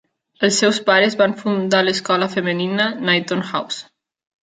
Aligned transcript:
Els 0.45 0.55
seus 0.63 0.79
pares 0.87 1.17
van 1.19 1.35
fundar 1.43 1.83
l'escola 1.89 2.33
femenina 2.39 2.91
Knighton 2.99 3.49
House. 3.53 3.89